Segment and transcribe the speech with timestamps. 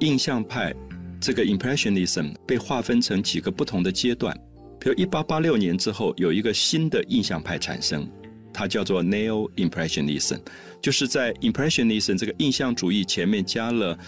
[0.00, 0.74] 印象派
[1.20, 4.36] 这个 Impressionism 被划分成几个不同的阶段。
[4.78, 8.08] 比如一八八六年之后，有一个新的印象派产生，
[8.52, 10.40] 它叫做 Neo Impressionism，
[10.82, 13.98] 就是在 Impressionism 这个印象主义前面加了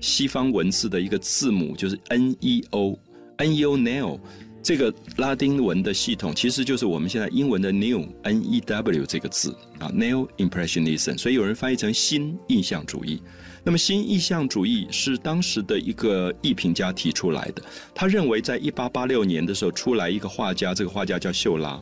[0.00, 4.18] 西方文字的一个字母，就是 N E O，N E O Neo。
[4.60, 13.20] 这个拉丁文的系统其实就是我们现在英文的 new n e w 这个字啊，neo impressionism，所以有人翻译成新印象主义。
[13.64, 17.62] 那么新印象主义是当时的一个艺评家提出来的，
[17.94, 21.80] 他认为在一八八六年的时候出来一个画家，这个画家叫秀拉。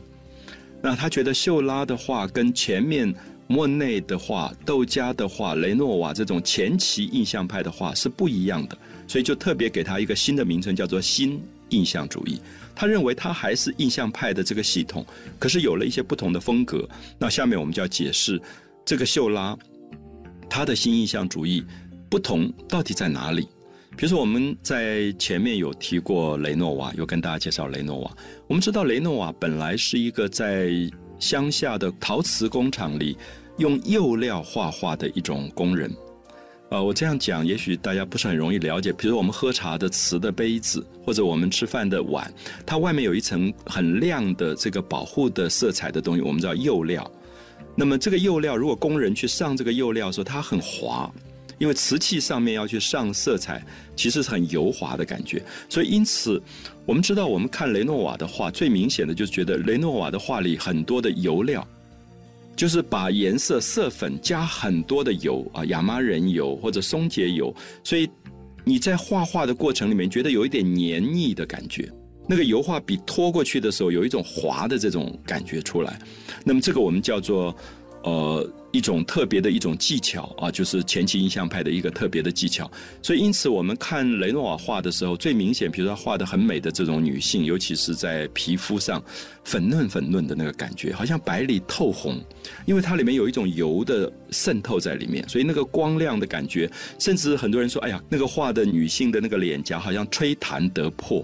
[0.81, 3.13] 那他觉得秀拉的画跟前面
[3.47, 11.39] 莫内的画、窦加的画、雷诺瓦这种前期印象派的画是不一样的，所以就特别给他一个新的名称，叫做新。
[11.69, 12.39] 印象主义，
[12.75, 15.03] 他认为他还是印象派的这个系统，
[15.39, 16.87] 可是有了一些不同的风格。
[17.17, 18.39] 那下面我们就要解释
[18.85, 19.57] 这个秀拉
[20.49, 21.63] 他的新印象主义
[22.09, 23.47] 不同到底在哪里。
[23.95, 28.11] 比如说我们在前面有提过雷诺瓦，有跟大家介绍雷诺瓦。
[28.47, 30.71] 我们知道雷诺瓦本来是一个在
[31.19, 33.15] 乡下的陶瓷工厂里
[33.59, 35.91] 用釉料画画的一种工人。
[36.69, 38.91] 呃，我这样讲，也许大家不是很容易了解。
[38.91, 42.33] 比如我们喝茶的瓷的杯子，或者我们吃饭的碗，
[42.65, 47.09] 它外面有一层很亮的这个保护的色彩的东西，我们叫釉料。
[47.75, 51.11] 那么这个釉料，如果工人去上这个釉料的时候，它很滑，
[51.57, 53.63] 因为瓷器上面要去上色彩，
[53.95, 55.43] 其实是很油滑的感觉。
[55.69, 56.41] 所以因此，
[56.85, 61.67] 我们知道，我们看雷诺瓦的画，最明显的就是觉得雷诺瓦的画里很多的油料。
[62.55, 67.51] 就是把颜色色粉加很多的油啊，亚麻仁油或者松节油，
[67.83, 68.07] 所以
[68.63, 71.91] 你在画画的过程里面觉得有一点黏腻的感觉。
[72.27, 75.99] 那个油画笔拖过去的时候，有一种滑的这种感觉出来。
[76.43, 77.55] 那么这个我们叫做
[78.03, 78.49] 呃。
[78.73, 82.69] 一种特别的一种技巧啊，就是前期印象派的一个特别的技巧。
[83.03, 88.99] 所以，因此我们看雷诺瓦画的时候，最明显，比如说画的很美的这种女性，尤其是在皮肤上
[89.43, 92.19] 粉嫩粉嫩的那个感觉，好像白里透红，
[92.65, 96.67] 因为它里面有一种油的渗透在里面，所以那个光亮的感觉，
[96.97, 101.23] 甚至很多人说，哎呀，那个画的女性的那个脸颊好像吹弹得破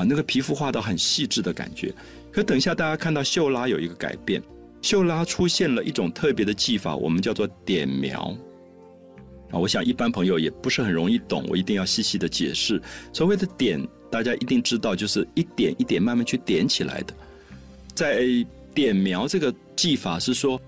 [0.00, 1.92] 啊，那个皮肤画到很细致的感觉。
[2.32, 4.42] 可等一下大家看到秀拉有一个改变。
[4.80, 8.34] 秀拉出现了一种特别的技法，我们叫做点描。
[9.50, 12.80] 啊，我想一般朋友也不是很容易懂，我一定要细细的解释。
[13.12, 17.12] 所谓的点，大家一定知道，就是一点一点慢慢去点起来的。
[17.94, 18.24] 在
[18.72, 20.58] 点描这个技法是说，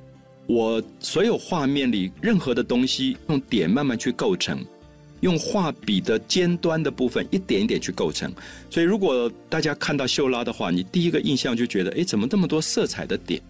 [0.46, 4.62] 我所有画面里任何的东西用点慢慢去构成，
[5.22, 8.32] 用画笔的尖端的部分一点一点去构成。
[8.70, 13.40] 所以，如果大家看到秀拉的话，你第一个印象就觉得，哎，怎么这么多色彩的点？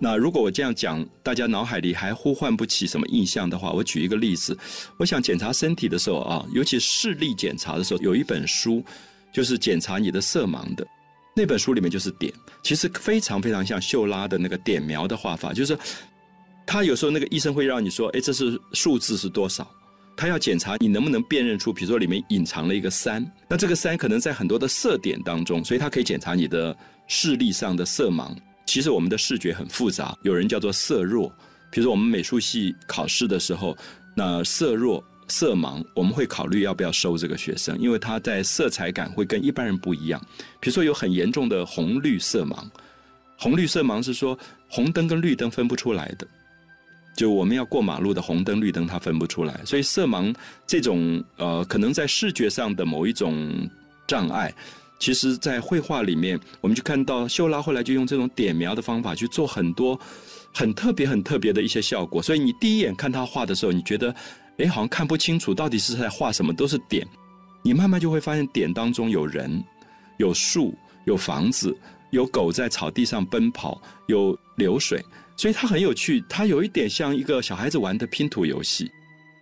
[0.00, 4.56] 那如果我这样讲，大家脑海里还呼唤不起什么印象的话，我举一个例子。
[4.96, 8.80] 我想检查身体的时候啊，尤其视力检查的时候，有一本书
[9.32, 10.86] 就是检查你的色盲的。
[11.34, 12.32] 那本书里面就是点，
[12.62, 15.78] 其实非常非常像秀拉的那个点描的画法，就是
[16.66, 19.68] 他有时候那个医生会让你说，哎，这是数字是多少？
[20.18, 28.36] 他要检查你能不能辨认出，比如说里面隐藏了一个三，那这个三可能在很多的色点当中，所以他可以检查你的视力上的色盲。
[28.66, 31.32] 其实我们的视觉很复杂，有人叫做色弱。
[31.70, 33.76] 比如说我们美术系考试的时候，
[34.16, 40.20] 那色弱、色盲，我们会考虑要不要收这个学生，因为他在色彩感会跟一般人不一样。
[40.58, 42.56] 比如说有很严重的红绿色盲，
[43.38, 44.36] 红绿色盲是说
[44.68, 46.26] 红灯跟绿灯分不出来的，
[47.18, 50.32] 就我们要过马路的红灯、绿灯它分不出来，所以色盲
[50.68, 53.68] 这种呃，可能在视觉上的某一种
[54.06, 54.54] 障碍。
[55.00, 59.98] 其实，在绘画里面，我们就看到秀拉后来就用这种点描的方法去做很多
[60.54, 62.22] 很特别、很特别的一些效果。
[62.22, 64.14] 所以你第一眼看他画的时候，你觉得，
[64.58, 67.04] 哎，好像看不清楚到底是在画什么，都是点。
[67.62, 69.60] 你慢慢就会发现，点当中有人、
[70.18, 70.72] 有树、
[71.04, 71.76] 有房子、
[72.10, 75.04] 有狗在草地上奔跑、有流水，
[75.38, 76.22] 所以它很有趣。
[76.28, 78.90] 它有一点像一个小孩子玩的拼图游戏。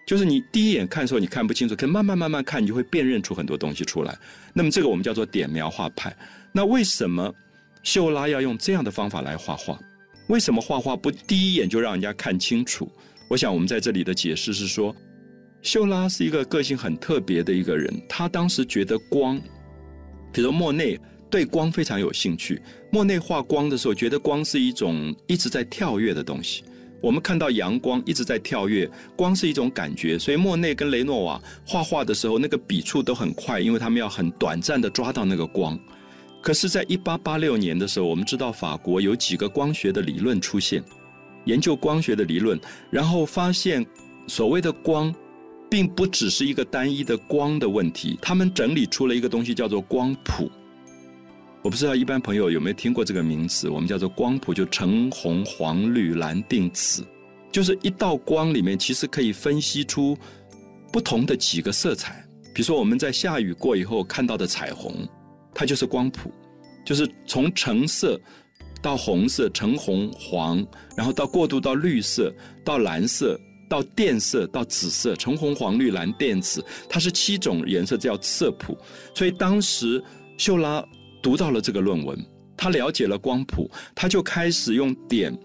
[0.06, 4.16] 就是你第一眼看的时候，你看不清楚，可慢慢慢慢看，你就会辨认出很多东西出来。
[4.54, 6.16] 那么这个我们叫做点描画派。
[6.52, 7.34] 那为什么
[7.82, 9.76] 秀拉要用这样的方法来画画？
[10.28, 12.88] 为什么画画不第一眼就让人家看清楚？
[13.28, 14.94] 我想我们在这里的解释是说，
[15.62, 17.92] 秀拉是一个个性很特别的一个人。
[18.08, 19.40] 他当时觉得光，
[20.32, 20.96] 比如莫内
[21.30, 22.60] 对光非常有兴趣。
[22.90, 26.62] 莫内画光的时候，觉得光是一种一直在跳跃的东西。
[27.02, 35.78] 我们看到阳光一直在跳跃，光是一种感觉，所以莫内跟雷诺瓦画画的时候，那个笔触都很快，因为他们要很短暂的抓到那个光。
[36.40, 40.82] 可是，在一八八六年的时候，我们知道法国有几个光学的理论出现，
[41.44, 42.58] 研究光学的理论，
[42.90, 43.84] 然后发现
[44.26, 45.14] 所谓的光，
[45.68, 50.50] 并不只是一个单一的光的问题，他们整理出了一个东西叫做光谱。
[51.66, 57.04] 我不知道一般朋友有没有听过这个名词，我们叫做光谱，就橙红黄绿蓝靛紫，
[57.50, 60.16] 就是一道光里面其实可以分析出
[60.92, 62.24] 不同的几个色彩。
[62.54, 64.94] 比如说我们在下雨过以后看到的彩虹，
[65.52, 66.30] 它就是光谱，
[66.84, 68.16] 就是从橙色
[68.80, 70.64] 到红色，橙红黄，
[70.96, 72.32] 然后到过渡到绿色，
[72.64, 73.36] 到蓝色，
[73.68, 78.78] 到靛色，到紫色，橙红黄绿蓝靛紫，它是七种颜色叫色谱。
[79.16, 80.00] 所以当时
[80.38, 80.80] 秀拉。
[81.26, 82.16] 读到了这个论文，
[82.56, 85.36] 他了解了光谱，他就开始用点，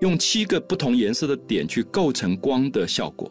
[0.00, 3.30] 用七个不同颜色的点去构成光的效果。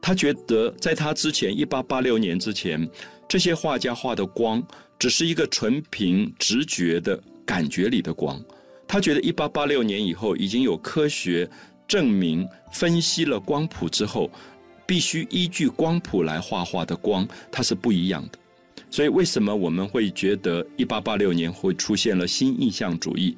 [0.00, 2.88] 他觉得在他之前，一八八六年之前，
[3.28, 4.66] 这些画家画的光
[4.98, 8.42] 只是一个纯凭直觉的感觉里的光。
[8.88, 11.46] 他觉得一八八六年以后，已经有科学
[11.86, 14.30] 证明分析了光谱之后，
[14.86, 18.38] 必须依据光谱来画画的光，它是不一样的。
[18.94, 23.36] 所以，为什么我们会觉得一八八六年会出现了新印象主义？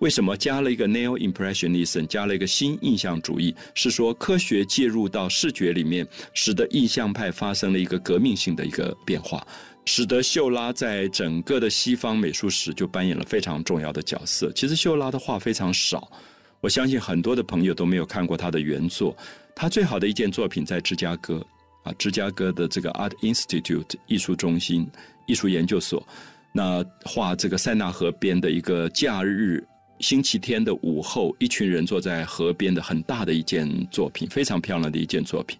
[0.00, 3.54] 为什么加了一个 Neo Impressionism，加了一个新印象主义？
[3.74, 9.42] 是说科学介入到视觉里面，使得印象派发生了一个革命性的一个变化，
[9.86, 14.52] 使得秀拉在整个的西方美术史就扮演了非常重要的角色。
[14.52, 16.12] 其实秀拉的画非常少，
[16.60, 19.16] 我相信很多的朋友都没有看过他的原作。
[19.56, 21.42] 他最好的一件作品在芝加哥。
[21.82, 24.88] 啊，芝加哥的这个 Art Institute 艺术中心、
[25.26, 26.06] 艺术研究所，
[26.52, 29.66] 那画这个塞纳河边的一个假日
[29.98, 35.58] 星期天的午后，一群人坐在河边的很大的一件作品，非常漂亮的一件作品。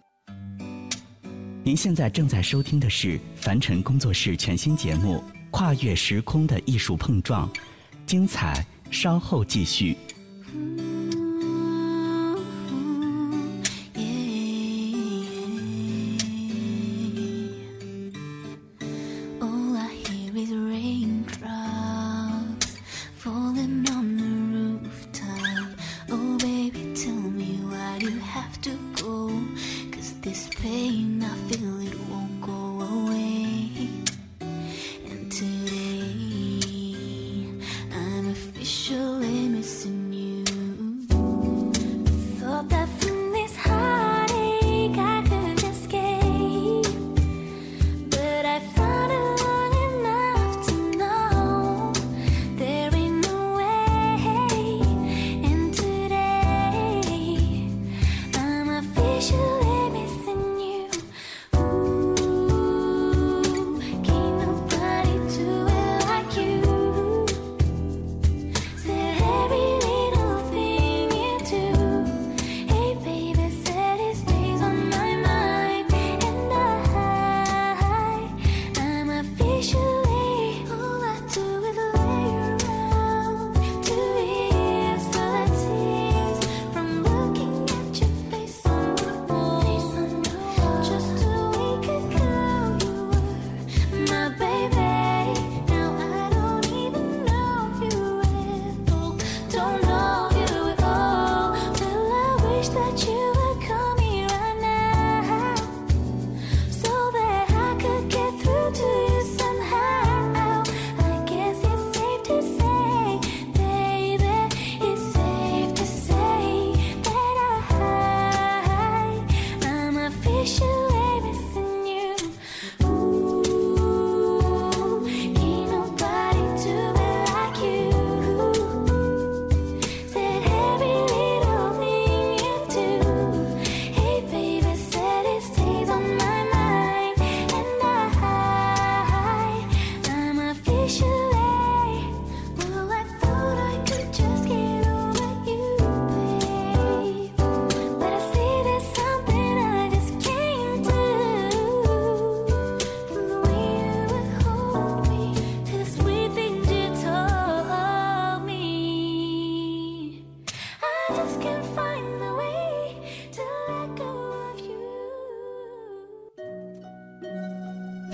[1.62, 5.16] 您现在正在收听的是凡尘工作室全新节目
[5.50, 7.46] 《跨越时空的艺术碰撞》，
[8.06, 9.94] 精彩稍后继续。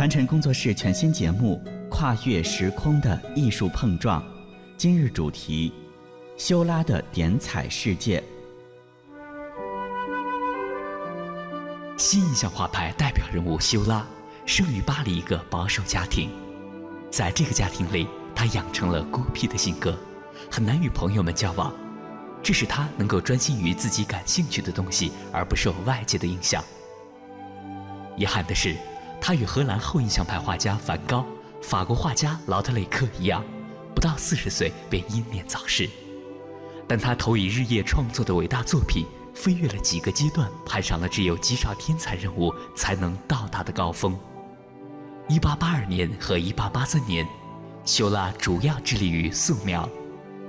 [0.06, 4.22] 凡尘工作室全新节目《跨越时空的艺术碰撞》，
[4.76, 5.72] 今日主题：
[6.36, 8.22] 修拉的点彩世界。
[11.96, 14.06] 新印象画派代表人物修拉，
[14.46, 16.30] 生于巴黎一个保守家庭，
[17.10, 19.98] 在这个家庭里，他养成了孤僻的性格，
[20.48, 21.74] 很难与朋友们交往，
[22.44, 26.62] 这使他能够专心于自己感兴趣的东西，而不受外界的影响。
[28.16, 28.76] 遗憾的是，
[29.20, 31.24] 他与荷兰后印象派画家梵高、
[31.62, 33.42] 法国画家劳特雷克一样，
[33.94, 35.88] 不到四十岁便英年早逝。
[36.86, 39.04] 但他投以日夜创作的伟大作品，
[39.34, 44.16] 飞跃了几个阶段，攀上了只有极少天才人物才能到达的高峰。
[45.28, 47.26] 一八八二年和一八八三年，
[47.84, 49.88] 修拉主要致力于素描，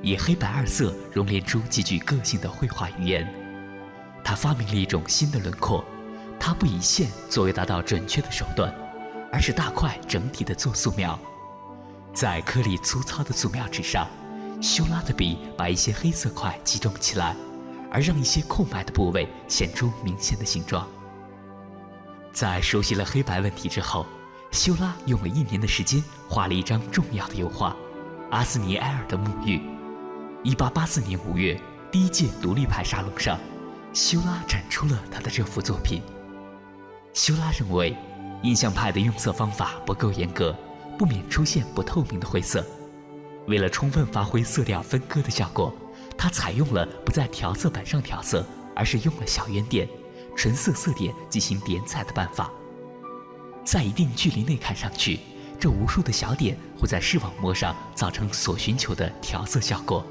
[0.04, 3.28] 以黑白二色熔炼出极具个性的绘画语言。
[4.24, 5.84] 他发明了一种新的轮廓，
[6.40, 8.74] 他不以线作为达到准确的手段，
[9.32, 11.20] 而是大块整体的做素描，
[12.14, 14.08] 在颗粒粗糙的素描纸上。
[14.60, 17.36] 修拉的笔把一些黑色块集中起来，
[17.92, 20.88] 而让一些空白的部位显出明显的形状。
[22.34, 24.06] 在熟悉了黑白问题之后，
[24.52, 27.70] 修拉用了一年的时间画了一张重要的油画
[28.32, 29.62] 《阿斯尼埃尔的沐浴》。
[30.58, 33.38] 1884年5月，第一届独立派沙龙上，
[33.94, 36.02] 修拉展出了他的这幅作品。
[37.18, 37.98] 修拉认为，
[38.44, 40.56] 印象派的用色方法不够严格，
[41.00, 42.64] 不免出现不透明的灰色。
[43.48, 45.74] 为了充分发挥色调分割的效果，
[46.16, 48.46] 他采用了不在调色板上调色，
[48.76, 49.90] 而是用了小圆点、
[50.36, 52.52] 纯色色点进行点彩的办法。
[53.66, 55.20] 在一定距离内看上去，
[55.60, 60.06] 这无数的小点会在视网膜上造成所寻求的调色效果。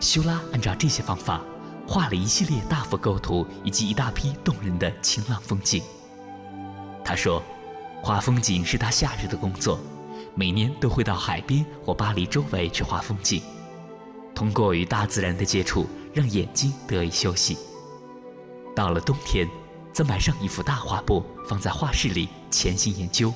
[0.00, 1.42] 修拉按照这些方法，
[1.88, 5.82] 画了一系列大幅构图以及一大批动人的晴朗风景。
[7.02, 7.42] 他说，
[8.02, 9.80] 画风景是他夏日的工作。
[10.34, 13.42] 每年都会到海边或巴黎周围去画风景，
[14.34, 17.56] 通过与大自然的接触，让眼睛得以休息。
[18.76, 19.48] 到了冬天，
[19.92, 23.32] 则买上一幅大画布，放在画室里潜心研究，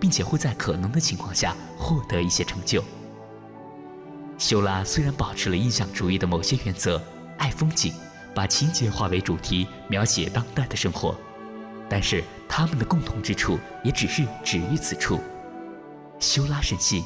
[0.00, 2.82] 并且会在可能的情况下获得一些成就。
[4.38, 7.02] 修拉虽然保持了印象主义的某些原则，
[7.38, 7.94] 爱风景，
[8.34, 11.16] 把情节化为主题，描写当代的生活，
[11.88, 15.18] 但是他们的共同之处也只是止于此处。
[16.18, 17.02] 修拉深信，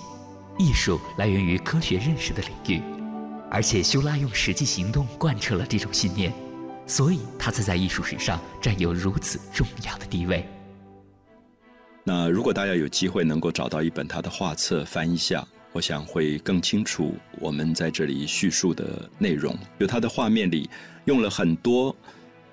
[0.58, 2.82] 艺术来源于科学认识的领域，
[3.50, 6.32] 而且修拉用实际行动贯彻了这种信念，
[6.86, 10.48] 所以他才在艺术史上占有如此重要的地位。
[12.04, 19.56] 那如果大家有机会能够找到一本他的画册翻一下，我想会更清楚我们在这里叙述的内容。
[19.80, 20.68] 就他的画面里
[21.06, 21.94] 用了很多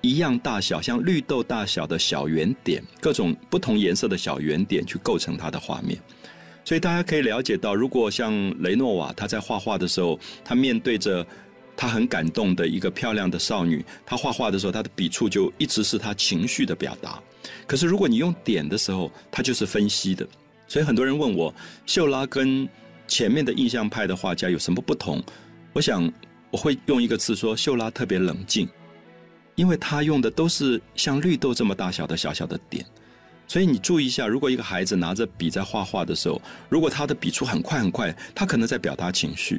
[0.00, 6.00] 一样大小、像绿豆大小的小圆点，各种不同颜色的小圆点去构成他的画面。
[6.64, 11.26] 所以大家可以了解到，如果像雷诺瓦他在画画的时候，他面对着
[11.76, 17.20] 他很感动的一个漂亮的少女，他画画的时候，他的笔触就一直是他情绪的表达。
[17.66, 20.26] 可是如果你用点的时候，他就是分析的。
[20.68, 21.52] 所以很多人问我，
[21.86, 22.68] 秀拉跟
[23.10, 25.20] 前面的印象派的画家有什么不同？
[25.72, 26.10] 我想
[26.52, 28.68] 我会用一个词说，秀拉特别冷静，
[29.56, 32.86] 因为他用的都是像绿豆这么大小的小小的点。
[33.48, 39.56] 所以你注意一下，如果一个孩子拿着笔在画画的时候，如果他的笔触很快很快，他可能在表达情绪；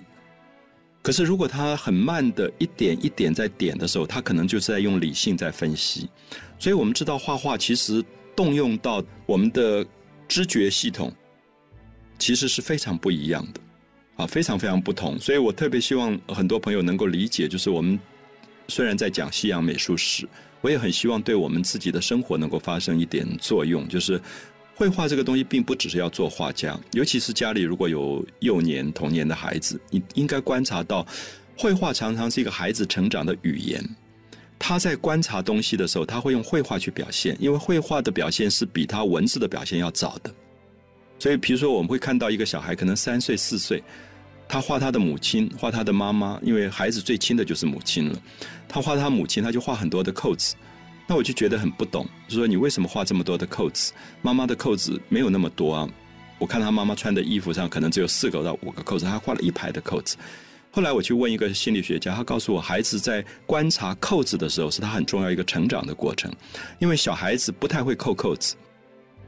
[1.02, 6.10] 可是如果他很慢的一点一点在点的时候，他可能就是在用理性在分析。
[6.58, 8.02] 所以我们知道画画其实
[8.34, 9.86] 动用到我们的
[10.26, 11.14] 知觉系统，
[12.22, 13.60] 其实是非常不一样的，
[14.16, 15.20] 啊，非常非常不同。
[15.20, 18.00] 所以我特别希望很多朋友能够理解，就是我们
[18.68, 20.30] 虽然在讲西洋美术史。
[20.64, 24.22] 我也很希望对我们自己的生活能够发生一点作用，就是
[24.76, 31.04] 绘画这个东西并不只是要做画家，尤其是家里如果有幼年童年的孩子，你应该观察到，
[31.58, 33.84] 绘画常常是一个孩子成长的语言。
[34.60, 40.32] 他在观察东西的时候，他会用绘画去表现，因为绘画的表现是比他文字的表现要早的。
[41.22, 43.84] 所以，比如说我们会看到一个小孩，可能三岁四岁。
[44.48, 48.20] 他画他的母亲，画他的妈妈，因为孩子最亲的就是母亲了。
[48.68, 50.56] 他画他母亲，他就画很多的扣子。
[51.06, 53.94] 那我就觉得很不懂，就说你为什么画这么多的扣子？
[54.24, 55.88] 妈妈的扣子没有那么多啊。
[56.40, 60.18] 我看他妈妈穿的衣服上可能只有四个到五个扣子，他画了一排的扣子。
[60.72, 66.34] 后来我去问一个心理学家，他告诉我，孩子在观察扣子的时候，是他很重要一个成长的过程，
[66.80, 68.56] 因为小孩子不太会扣扣子。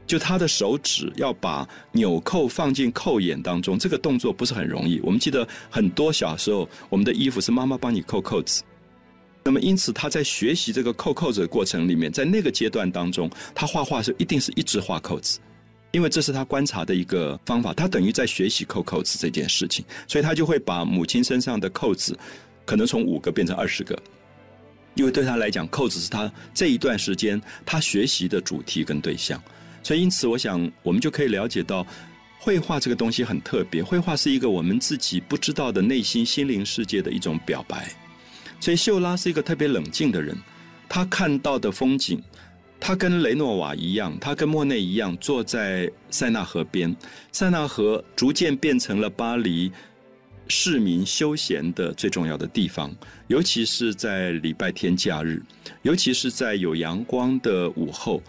[0.06, 5.00] 就他的手指要把纽扣放进扣眼当中，这个动作不是很容易。
[5.00, 8.62] 我们记得很多小时候，我们的衣服是妈妈帮你扣扣子。
[9.42, 15.38] 那么因此他在学习这个扣扣子的过程里面，在那个阶段当中，他画画是一定是一直画扣子，
[15.92, 17.72] 因为这是他观察的一个方法。
[17.74, 22.18] 他等于在学习扣扣子这件事情，所以他就会把母亲身上的扣子
[22.64, 23.98] 可能从五个变成二十个，
[24.94, 29.42] 因为对他来讲，扣子是他这一段时间他学习的主题跟对象。
[29.84, 31.86] 所以，因此，我想我们就可以了解到，
[32.38, 33.84] 绘画这个东西很特别。
[33.84, 37.88] 绘画是一个我们自己不知道的内心心灵世界的一种表白。
[38.58, 40.34] 所以，秀拉是一个特别冷静的人，
[40.88, 42.22] 他看到的风景，
[42.80, 46.96] 他跟雷诺瓦一样，他跟莫内一样，坐在塞纳河边。
[47.30, 49.70] 塞纳河逐渐变成了巴黎
[50.48, 52.94] 市民休闲的最重要的地方，
[53.26, 55.42] 尤其是在礼拜天假日，
[55.82, 58.22] 尤其是在有阳光的午后，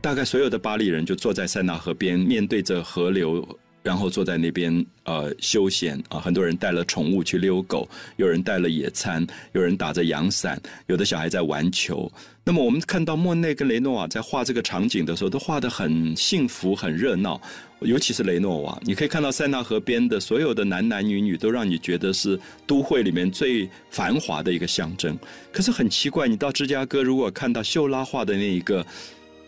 [0.00, 3.46] 大概所有的巴黎人就坐在塞纳河边，面对着河流。
[3.82, 12.12] 然后坐在那边呃休闲啊，很多人带了宠物去遛狗，有人带了野餐，有人打着阳伞，有的小孩在玩球。
[12.44, 17.40] 那么我们看到莫内跟雷诺瓦在画这个场景的时候，都画得很幸福、很热闹。
[17.80, 25.18] 尤其是雷诺瓦，你可以看到塞纳河边的所有的男男女女，都让你觉得是都会里面最繁华的一个象征。
[25.50, 28.84] 可是很奇怪，你到芝加哥，如果看到秀拉画的那一个。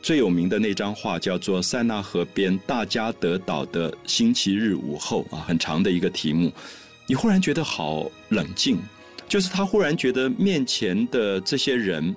[0.03, 6.53] 最有名的那张画叫做《塞纳河边大加德岛的星期日午后》啊，很长的一个题目。
[7.07, 8.79] 你忽然觉得好冷静，
[9.29, 12.15] 就是他忽然觉得面前的这些人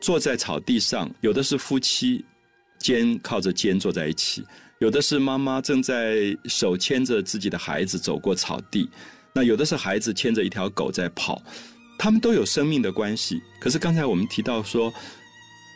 [0.00, 2.24] 坐在草地上，有的是夫妻
[2.78, 4.42] 肩靠着肩坐在一起，
[4.78, 8.88] 有的是妈妈正在手牵着自己的孩子走过草地，
[9.34, 11.42] 那有的是孩子牵着一条狗在跑，
[11.98, 13.38] 他们都有生命的关系。
[13.60, 14.90] 可是刚才我们提到说。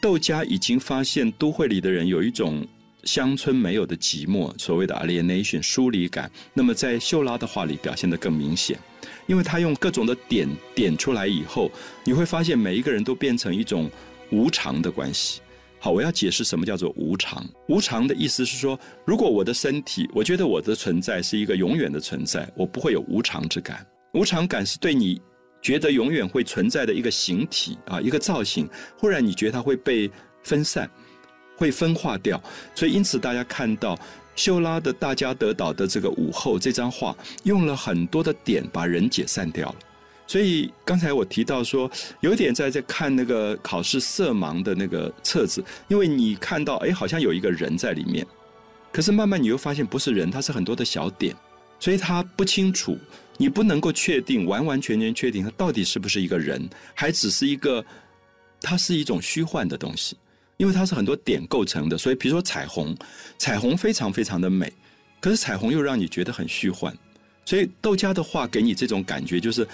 [0.03, 2.67] 窦家已经发现都会里的人有一种
[3.05, 6.29] 乡村没有的寂寞，所谓的 alienation 疏离感。
[6.53, 8.77] 那么在秀拉的画里表现得更明显，
[9.29, 11.71] 因为他用各种的点点出来以后，
[12.03, 13.89] 你会发现每一个人都变成一种
[14.33, 15.41] 无常的关系。
[15.79, 17.49] 好，我要解释什么叫做无常。
[17.69, 23.87] 无常的意思是说，如果我的身体，我觉得我的存在是一个永远的存在，我不会有无常之感。
[24.15, 25.23] 无常感是对你。
[25.63, 30.11] 觉得永远会存在的一个形体啊，一个造型，忽然你觉得它会被
[30.43, 30.91] 分散，
[31.57, 32.43] 会分化掉，
[32.75, 33.97] 所以因此大家看到
[34.35, 39.77] 秀拉的大家德岛的这个午后这张画，用了很多的点把人解散掉了。
[40.27, 41.91] 所以刚才我提到说，
[42.21, 48.27] 有点在在看那个考试色盲的那个册子，因为你看到哎，好像有一个人在里面，
[48.91, 51.37] 可是慢慢你又发现不是人，它是很多的小点，
[51.79, 52.99] 所以它不清楚。
[53.39, 57.85] 你不能够确定完完全全确定它到底是不是一个人，还只是一个，
[58.61, 60.17] 它是一种虚幻的东西，
[60.59, 61.99] 因为它是很多点构成的。
[61.99, 62.97] 所以，比如说彩虹，
[63.39, 64.73] 彩虹非常非常的美，
[65.21, 66.97] 可是彩虹又让你觉得很虚幻。
[67.45, 69.67] 所以窦家的画给你这种感觉，就是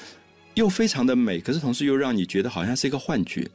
[0.55, 3.47] 又非常的美，可是同时又让你觉得好像是一个幻觉，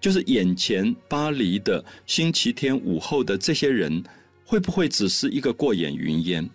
[0.00, 4.04] 就是眼前巴黎的星期天午后的这些人，
[4.44, 6.48] 会不会只是一个过眼云烟？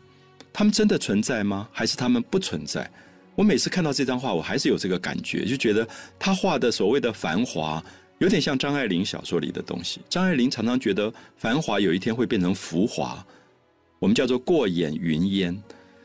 [0.51, 1.67] 他们真的存在吗？
[1.71, 2.89] 还是他们不存在？
[3.35, 7.81] 我每次看到这张画，我还是有这个感觉，就觉得他画的所谓的繁华，
[8.17, 10.01] 有点像张爱玲小说里的东西。
[10.09, 13.25] 张爱玲常常觉得繁华有一天会变成浮华，
[13.97, 15.57] 我们叫做过眼云烟。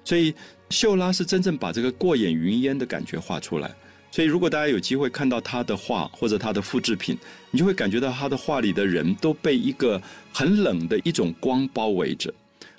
[0.05, 0.33] 所以
[0.71, 3.75] 秀拉是真正把这个过眼云烟的感觉画出来。
[4.13, 7.19] 所以如果大家有机会看到他的画或者他的复制品，
[7.51, 10.01] 你就会感觉到他的画里的人都被一个
[10.33, 12.33] 很冷的一种光包围着。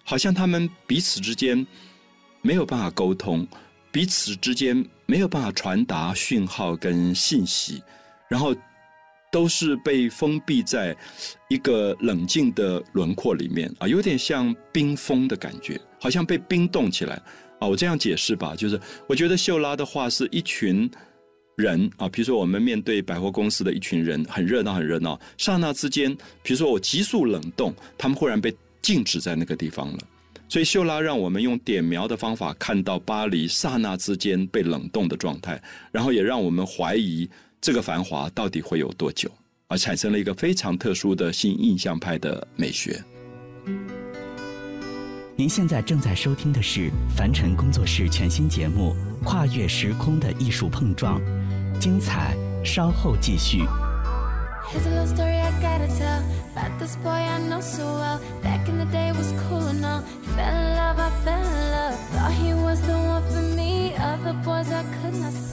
[0.08, 1.66] 好像他们彼此之间
[2.44, 3.46] 没有办法沟通，
[3.92, 7.82] 彼此之间没有办法传达讯号跟信息，
[8.30, 8.56] 然后
[9.32, 10.96] 都是被封闭在
[11.50, 17.20] 一个冷静的轮廓里面啊，有点像冰封的感觉，好像被冰冻起来
[17.60, 17.68] 啊。
[17.68, 20.88] 我这样解释吧，就是我觉得秀拉的话是一群
[21.58, 28.56] 人啊，比如说我们面对百货公司的一群人，很热闹，很热闹，刹那之间，比如说我急速冷冻，他们忽然被。
[28.86, 30.00] 静止在那个地方了，
[30.48, 35.60] 所以秀拉让我们用点描的方法看到巴黎刹那之间被冷冻的状态，
[35.92, 37.28] 然后也让我们怀疑
[37.60, 39.28] 这个繁华到底会有多久，
[39.70, 43.04] 而产生了一个非常特殊的新印象派的美学。
[45.36, 51.20] 您现在正在收听的是凡尘工作室全新节目《跨越时空的艺术碰撞》，
[51.80, 53.64] 精彩稍后继续。
[55.76, 58.22] I gotta tell about this boy I know so well.
[58.42, 60.02] Back in the day was cool and all.
[60.34, 62.00] Fell in love, I fell in love.
[62.12, 63.94] Thought he was the one for me.
[63.96, 65.45] Other boys I could not see.